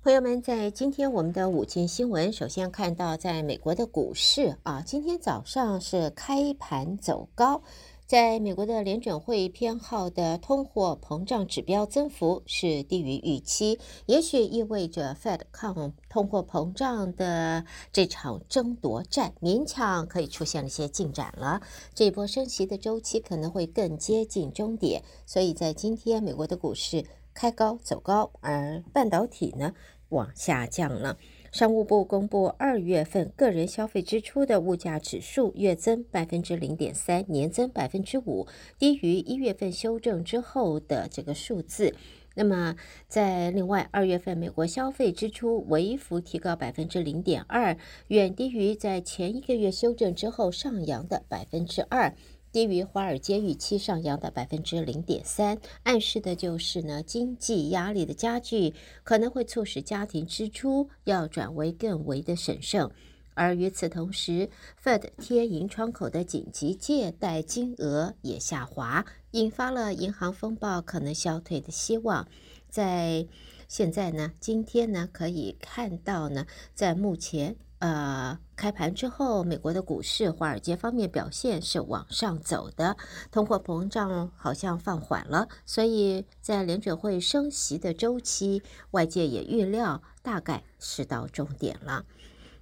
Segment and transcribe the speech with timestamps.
[0.00, 7.62] 朋友们，在今天我们的午间新闻，首先看到在美国的股市啊，今天早上是开盘走高，
[8.06, 21.60] 在美国的联准会偏好的通货膨胀指标增幅是低于预期，也许意味着 Fed 抗通货膨胀的这场争夺战勉强可以出现了一些进展了，
[21.92, 27.04] 这一波升息的周期可能会更接近终点，所以在今天美国的股市
[27.38, 29.72] 开高走高，而半导体呢，
[30.08, 31.16] 往下降了。
[31.52, 41.94] 商务部公布二月份个人消费支出的物价指数月增百分之零点三，年增百分之五，低于一月份修正之后的这个数字。
[42.34, 42.74] 那么，
[43.06, 47.76] 在另外二月份美国消费支出微幅提高百分之零点二，
[48.08, 52.12] 远低于在前一个月修正之后上扬的百分之二。
[52.58, 62.90] 低于华尔街预期上扬的百分之零点三，暗示的就是呢，经济压力的加剧可能会促使家庭支出要转为更为的审慎。
[63.34, 64.50] 而与此同时
[64.82, 72.26] ，Fed 贴银窗口的紧急借贷金额也下滑，引发了银行风暴可能消退的希望。
[72.68, 73.24] 在
[73.68, 77.54] 现在呢，今天呢，可以看到呢，在目前。
[77.80, 82.96] 呃，开盘之后，美国的股市、华尔街方面表现是往上走的，
[83.30, 92.04] 通货膨胀好像放缓了，所以在联准会升息的周期，外界也预料大概是到终点了。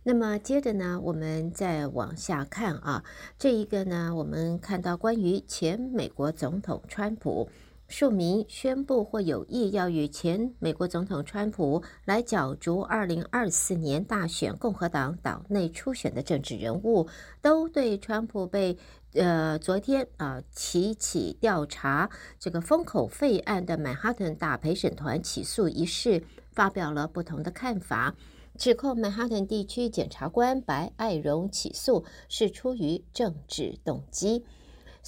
[0.03, 3.03] 那么接着呢，我们再往下看啊，
[3.39, 7.48] 这一个呢，我们看到关于前美国总统川普。
[7.89, 17.09] 数名宣布或有意要与前美国总统川普来角逐二零二四年大选共和党党内初选的政治人物，
[17.41, 18.77] 都对川普被
[19.15, 28.17] 呃昨天啊提起调查这个封口费案的曼哈顿大陪审团起诉一事发表了不同的看法，
[28.59, 34.44] 指控曼哈顿地区检察官白爱荣起诉是出于政治动机。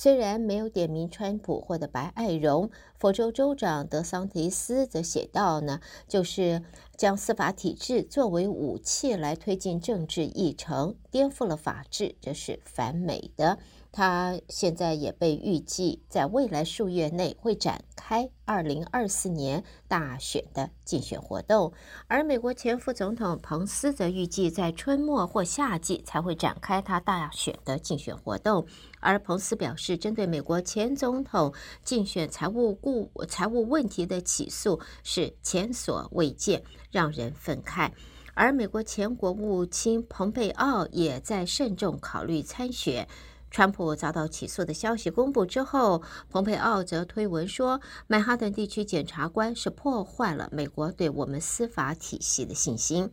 [0.01, 2.71] 虽然没有点名川普或者白爱荣，
[3.01, 6.63] 佛州州长德桑提斯则写道呢，就是
[6.97, 13.59] 将司法体制作为武器来推进政治议程，颠覆了法治，这是反美的。
[13.91, 21.73] 他现在也被预计在未来数月内会展开二零二四年大选的竞选活动，
[22.07, 28.67] 而美国前副总统彭斯则预计在春末或夏季才会展开他大选的竞选活动。
[29.01, 37.91] 而彭斯表示，针对美国前总统竞选财务故财务问题的起诉是前所未见，让人愤慨。
[38.35, 43.09] 而美国前国务卿蓬佩奥也在慎重考虑参选。
[43.51, 53.11] 川普遭到起诉的消息公布之后，蓬佩奥则推文说，曼哈顿地区检察官是破坏了美国对我们司法体系的信心。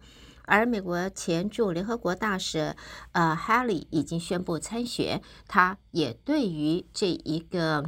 [0.48, 2.76] 而美国前驻联合国大使
[3.14, 7.84] 呃哈里已经宣布参选，他也对于这一个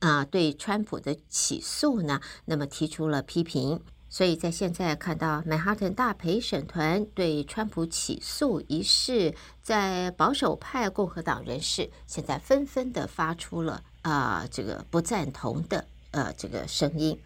[0.00, 3.82] 啊、对川普的起诉呢，那么提出了批评。
[4.10, 17.18] 所以在现在看到曼哈顿大陪审团对川普起诉一事，在保守派共和党人士现在纷纷的发出了啊、这个不赞同的呃这个声音。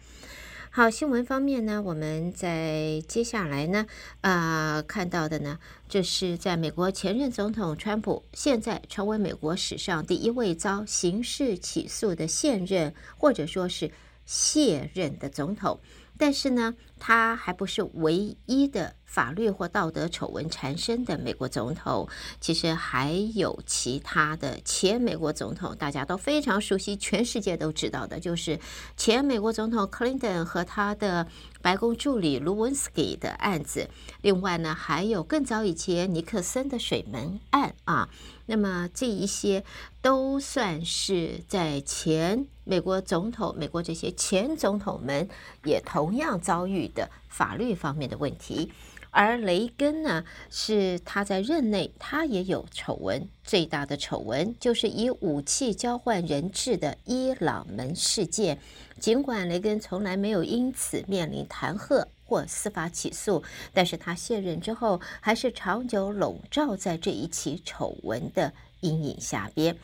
[0.69, 3.85] 好，新闻方面呢，我们在接下来呢
[4.21, 13.91] 啊、看到的呢，就是在美国前任总统川普现在成为美国史上第一位遭刑事起诉的现任或者说是
[14.25, 15.79] 卸任的总统。
[16.17, 22.09] 但是呢，它还不是唯一的法律或道德丑闻缠身的美国总统。
[22.41, 28.59] 其实还有其他的前美国总统，大家都非常熟悉，全世界都知道的，就是
[28.97, 31.27] 前美国总统克林顿和他的
[31.61, 33.87] 白宫助理卢文斯基的案子。
[34.23, 38.09] 另外呢，还有更早以前尼克森的水门案啊。
[38.47, 39.63] 那么这一些
[40.01, 45.29] 都算是在前美国总统、美国这些前总统们
[45.63, 48.71] 也同样遭遇的法律方面的问题。
[49.13, 58.59] 而雷根呢，是他在任内他也有丑闻，最大的丑闻就是以武器交换人质的伊朗门事件。
[58.99, 62.05] 尽管雷根从来没有因此面临弹劾。
[62.25, 63.43] 或司法起诉，
[63.73, 69.77] 但是他卸任之后，还是长久笼罩在这一起丑闻的阴影下边。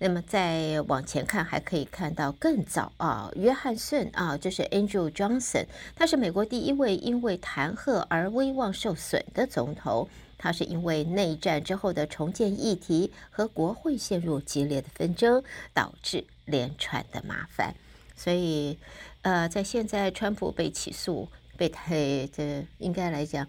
[0.00, 10.08] 那么再往前看，还可以看到更早啊，约翰逊啊，就是 Andrew Johnson，他是美国第一位因为弹劾而威望受损的总统。
[10.38, 15.44] 他是因为内战之后的重建议题和国会陷入激烈的纷争，
[15.74, 17.74] 导致连串的麻烦。
[18.16, 18.78] 所以，
[19.20, 21.28] 呃，在现在川普被起诉。
[21.58, 21.94] 被太
[22.32, 23.46] 这应该来讲，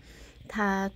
[0.50, 0.92] 他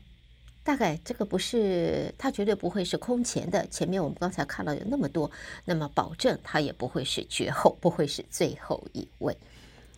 [0.65, 3.65] 大概这个不是，它绝对不会是空前的。
[3.67, 5.29] 前面我们刚才看到有那么多，
[5.63, 9.37] 那么保证它也不会是绝后，不会是最后一位。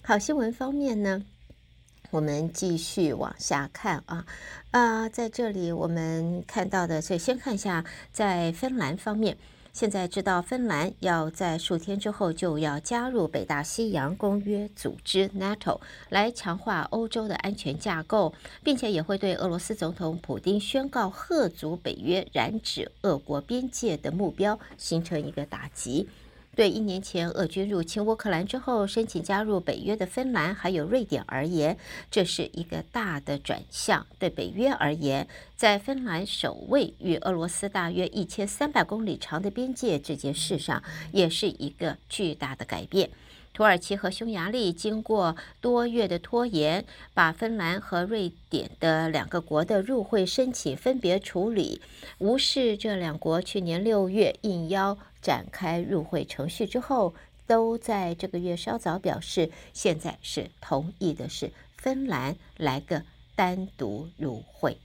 [0.04, 1.24] 好，新闻方面呢，
[2.12, 4.26] 我们继续往下看啊
[4.72, 9.38] 啊，在这里我们看到的，所以先看一下在芬兰方面。
[9.74, 15.80] 现在知道，芬兰要在数天之后就要加入北大西洋公约组织 （NATO）
[16.10, 18.34] 来强化欧洲的安全架构，
[18.64, 26.10] 并且也会对俄罗斯总统普京宣告吓阻北约染指俄国边界的目标形成一个打击。
[26.58, 31.78] 对一年前俄军入侵乌克兰之后申请加入北约的芬兰还有瑞典而言，
[32.10, 34.08] 这是一个大的转向。
[34.18, 40.82] 对北约而言，在芬兰守卫与俄罗斯大约一千三百公里长的边界这件事上，
[41.12, 43.12] 也是一个巨大的改变。
[43.58, 51.82] 土耳其和匈牙利经过多月的拖延，把芬兰和瑞典的两个国的入会申请分别处理，
[52.20, 57.16] 无视这两国去年六月应邀展开入会程序之后，
[57.48, 63.02] 都在这个月稍早表示，现在是同意的是芬兰来个
[63.36, 64.78] 单独入会。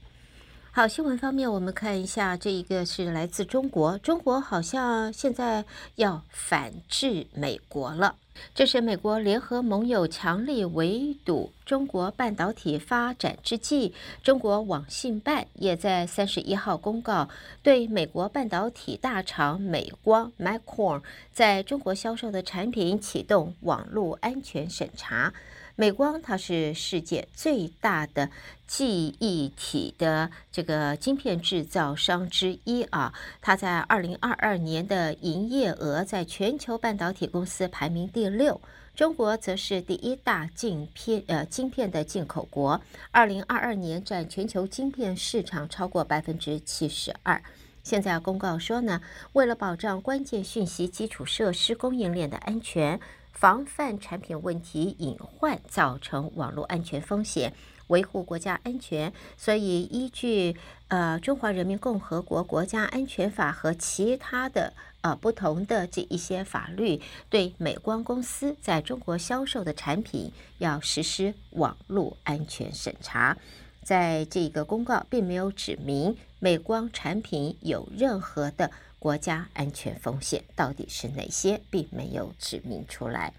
[0.70, 5.66] 好，新闻方面，我们看一下，这一个是来自中国，中国好像现在
[5.96, 8.16] 要反制美国了。
[8.54, 13.92] 这是美国联合盟友强力围堵中国半导体发展之际，
[14.22, 17.28] 中国网信办也在三十一号公告，
[17.62, 21.02] 对美国半导体大厂美光 （Micron）
[21.32, 25.32] 在中国销售的产品启动网络安全审查。
[25.74, 28.28] 美光它是世界最大的
[28.66, 38.60] 记忆体的这个晶片制造商之一啊，它在二零二二年的营业额在全球半导体公司排名第六，
[38.94, 42.80] 中国则是第一大晶片呃晶片的进口国，
[43.10, 47.42] 二零二二年占全球晶片市场超过百分之七十二。
[47.82, 49.00] 现在公告说呢，
[49.32, 53.00] 为了保障关键讯息基础设施供应链的安全。
[53.32, 57.52] 防范产品问题隐患造成网络安全风险，
[57.88, 60.56] 维护国家安全，所以依据
[60.88, 73.36] 呃《中华人民共和国国家安全法》和其他的呃不同的这一些法律，对美光公司在中国销售的产品要实施网络安全审查。
[73.82, 78.70] 在这个公告并没有指明美光产品有任何的。
[79.02, 83.32] 国家安全风险到底是哪些，并没有指明出来。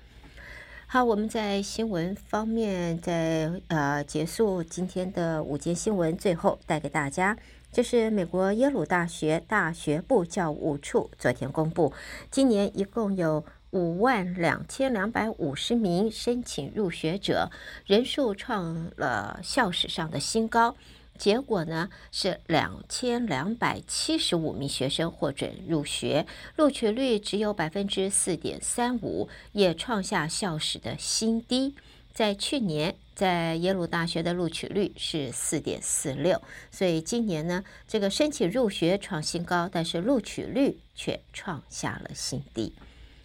[0.85, 7.37] 好，我们在新闻方面，在呃结束今天的午间新闻，最后带给大家，
[7.71, 11.93] 就是美国耶鲁大学大学部教务处昨天公布，
[12.29, 17.49] 今年一共有五万两千两百五十名申请入学者，
[17.85, 20.75] 人数创了校史上的新高。
[21.17, 26.25] 结果呢是两千两百七十五名学生获准入学，
[26.57, 31.75] 录取率只有百分之四点三五，也创下校史的新低。
[32.13, 42.73] 在去年，在耶鲁大学的录取率是四点四六，所以今年呢，这个申请入学创新高，但是录取率却创下了新低。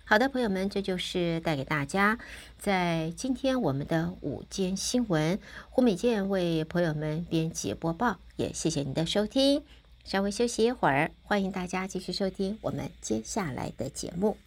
[0.08, 2.18] 好的，朋友们，这就是带给大家
[2.58, 5.38] 在今天我们的午间新闻。
[5.68, 9.62] 胡美健为朋友们编辑播报，也谢谢您的收听。
[10.04, 14.38] 稍微休息一会儿，欢迎大家继续收听我们接下来的节目。